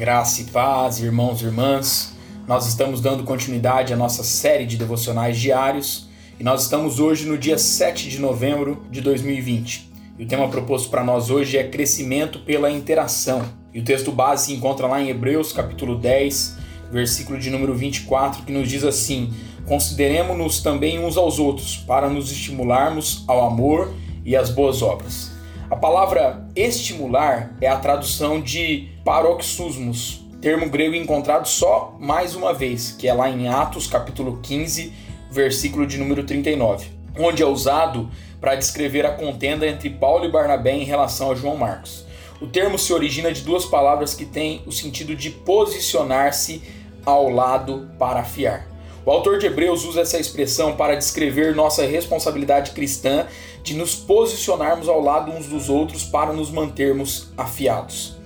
Graça 0.00 0.40
e 0.40 0.44
paz, 0.44 0.98
irmãos 0.98 1.42
e 1.42 1.44
irmãs. 1.44 2.14
Nós 2.48 2.66
estamos 2.66 3.02
dando 3.02 3.22
continuidade 3.22 3.92
à 3.92 3.96
nossa 3.98 4.24
série 4.24 4.64
de 4.64 4.78
devocionais 4.78 5.38
diários 5.38 6.08
e 6.38 6.42
nós 6.42 6.62
estamos 6.62 6.98
hoje 6.98 7.26
no 7.26 7.36
dia 7.36 7.58
7 7.58 8.08
de 8.08 8.18
novembro 8.18 8.82
de 8.90 9.02
2020. 9.02 9.92
E 10.18 10.24
o 10.24 10.26
tema 10.26 10.48
proposto 10.48 10.88
para 10.88 11.04
nós 11.04 11.28
hoje 11.28 11.58
é 11.58 11.68
crescimento 11.68 12.38
pela 12.38 12.70
interação. 12.70 13.42
E 13.74 13.80
o 13.80 13.84
texto 13.84 14.10
base 14.10 14.46
se 14.46 14.54
encontra 14.54 14.86
lá 14.86 15.02
em 15.02 15.10
Hebreus, 15.10 15.52
capítulo 15.52 15.98
10, 15.98 16.56
versículo 16.90 17.38
de 17.38 17.50
número 17.50 17.74
24, 17.74 18.42
que 18.44 18.52
nos 18.52 18.70
diz 18.70 18.84
assim: 18.84 19.30
Consideremos-nos 19.66 20.62
também 20.62 20.98
uns 20.98 21.18
aos 21.18 21.38
outros, 21.38 21.76
para 21.76 22.08
nos 22.08 22.32
estimularmos 22.32 23.22
ao 23.28 23.46
amor 23.46 23.92
e 24.24 24.34
às 24.34 24.48
boas 24.48 24.80
obras 24.80 25.38
a 25.70 25.76
palavra 25.76 26.48
estimular 26.56 27.56
é 27.60 27.68
a 27.68 27.76
tradução 27.76 28.40
de 28.40 28.88
paroxusmos, 29.04 30.20
termo 30.40 30.68
grego 30.68 30.96
encontrado 30.96 31.46
só 31.46 31.96
mais 32.00 32.34
uma 32.34 32.52
vez, 32.52 32.90
que 32.90 33.06
é 33.06 33.14
lá 33.14 33.30
em 33.30 33.46
Atos 33.46 33.86
capítulo 33.86 34.40
15, 34.42 34.92
versículo 35.30 35.86
de 35.86 35.96
número 35.96 36.24
39, 36.24 36.88
onde 37.16 37.40
é 37.40 37.46
usado 37.46 38.10
para 38.40 38.56
descrever 38.56 39.06
a 39.06 39.12
contenda 39.12 39.64
entre 39.64 39.88
Paulo 39.90 40.24
e 40.24 40.32
Barnabé 40.32 40.72
em 40.72 40.82
relação 40.82 41.30
a 41.30 41.36
João 41.36 41.56
Marcos. 41.56 42.04
O 42.40 42.48
termo 42.48 42.76
se 42.76 42.92
origina 42.92 43.30
de 43.30 43.42
duas 43.42 43.64
palavras 43.64 44.12
que 44.12 44.24
têm 44.24 44.62
o 44.66 44.72
sentido 44.72 45.14
de 45.14 45.30
posicionar-se 45.30 46.62
ao 47.06 47.28
lado 47.28 47.88
para 47.96 48.20
afiar. 48.20 48.66
O 49.04 49.10
autor 49.10 49.38
de 49.38 49.46
Hebreus 49.46 49.84
usa 49.84 50.02
essa 50.02 50.18
expressão 50.18 50.76
para 50.76 50.94
descrever 50.94 51.54
nossa 51.54 51.86
responsabilidade 51.86 52.72
cristã 52.72 53.26
de 53.62 53.74
nos 53.74 53.94
posicionarmos 53.94 54.88
ao 54.88 55.00
lado 55.00 55.32
uns 55.32 55.46
dos 55.46 55.70
outros 55.70 56.04
para 56.04 56.34
nos 56.34 56.50
mantermos 56.50 57.28
afiados. 57.36 58.16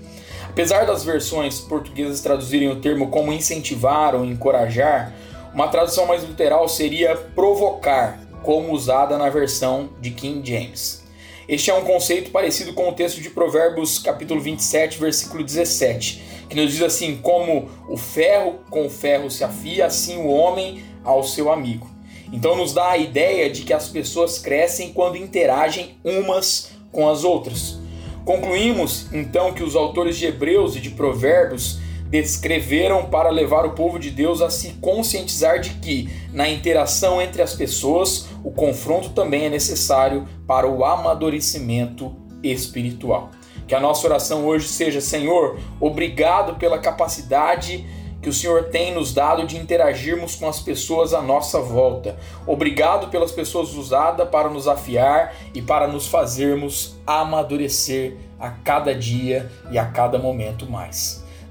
Apesar 0.48 0.84
das 0.84 1.05
versões 1.05 1.61
portuguesas 1.61 2.20
traduzirem 2.20 2.70
o 2.70 2.80
termo 2.80 3.08
como 3.08 3.33
incentivar 3.33 4.17
ou 4.17 4.25
encorajar, 4.25 5.12
uma 5.52 5.69
tradução 5.69 6.06
mais 6.06 6.25
literal 6.25 6.69
seria 6.69 7.14
provocar, 7.14 8.20
como 8.42 8.72
usada 8.72 9.17
na 9.17 9.30
versão 9.30 9.91
de 10.00 10.11
King 10.11 10.48
James. 10.48 11.03
Este 11.47 11.70
é 11.70 11.75
um 11.75 11.84
conceito 11.84 12.31
parecido 12.31 12.73
com 12.73 12.89
o 12.89 12.92
texto 12.92 13.20
de 13.20 13.28
Provérbios, 13.28 13.98
capítulo 13.98 14.41
27, 14.41 14.98
versículo 14.98 15.45
17, 15.45 16.23
que 16.48 16.56
nos 16.56 16.73
diz 16.73 16.81
assim: 16.81 17.19
como 17.19 17.69
o 17.86 17.98
ferro 17.98 18.61
com 18.70 18.86
o 18.86 18.91
ferro 18.91 19.31
se 19.31 19.45
afia, 19.45 19.84
assim 19.84 20.17
o 20.17 20.28
homem 20.28 20.83
ao 21.05 21.23
seu 21.23 21.53
amigo. 21.53 21.86
Então 22.33 22.56
nos 22.56 22.73
dá 22.73 22.92
a 22.92 22.97
ideia 22.97 23.51
de 23.51 23.62
que 23.62 23.75
as 23.75 23.89
pessoas 23.89 24.39
crescem 24.39 24.95
quando 24.95 25.19
interagem 25.19 25.98
umas 26.03 26.70
com 26.91 27.11
as 27.11 27.25
outras. 27.25 27.77
Concluímos 28.25 29.12
então 29.12 29.53
que 29.53 29.62
os 29.62 29.77
autores 29.77 30.17
de 30.17 30.25
Hebreus 30.25 30.77
e 30.77 30.81
de 30.81 30.91
Provérbios 30.91 31.79
descreveram 32.23 33.07
para 33.07 33.31
levar 33.31 33.65
o 33.67 33.73
povo 33.73 33.98
de 33.98 34.11
Deus 34.11 34.41
a 34.41 34.51
se 34.51 34.75
conscientizar 34.75 35.61
de 35.61 35.70
que, 35.75 36.09
na 36.33 36.48
interação 36.48 37.20
entre 37.20 37.43
as 37.43 37.55
pessoas, 37.55 38.27
o 38.45 38.51
confronto 38.51 39.11
também 39.11 39.47
é 39.47 39.48
necessário 39.48 40.29
para 40.47 40.69
o 40.69 40.85
amadurecimento 40.85 42.15
espiritual. 42.42 43.31
Que 43.67 43.75
a 43.75 43.81
nossa 43.81 44.07
oração 44.07 44.47
hoje 44.47 44.69
seja: 44.69 45.01
Senhor, 45.01 45.59
obrigado 45.81 46.57
pela 46.57 46.79
capacidade 46.79 47.87
que 48.20 48.29
o 48.31 48.33
Senhor 48.33 48.65
tem 48.65 48.95
nos 48.95 49.12
dado 49.12 49.47
de 49.47 49.59
interagirmos 49.59 50.35
com 50.35 50.48
as 50.48 50.59
pessoas 50.59 51.12
à 51.12 51.20
nossa 51.20 51.61
volta. 51.61 52.17
Obrigado 52.47 53.09
pelas 53.09 53.31
pessoas 53.31 53.75
usadas 53.75 54.27
para 54.31 54.48
nos 54.48 54.67
afiar 54.67 55.35
e 55.53 55.61
para 55.61 55.87
nos 55.87 56.07
fazermos 56.07 56.97
amadurecer 57.07 58.17
a 58.41 58.48
cada 58.48 58.95
dia 58.95 59.51
e 59.70 59.79
a 59.79 59.85
cada 59.85 60.19
momento 60.19 60.70
mais. 60.70 61.23